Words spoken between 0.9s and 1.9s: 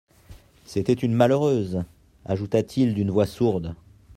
une malheureuse!